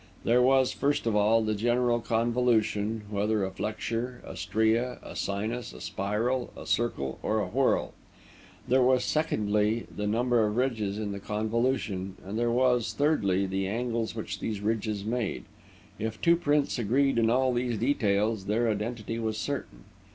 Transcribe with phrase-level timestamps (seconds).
[0.23, 5.73] There was, first of all, the general convolution, whether a flexure, a stria, a sinus,
[5.73, 7.93] a spiral, a circle, or a whorl;
[8.67, 13.67] there was, secondly, the number of ridges in the convolution; and there was, thirdly, the
[13.67, 15.43] angles which these ridges made.
[15.99, 19.83] If two prints agreed in all these details, their identity was certain.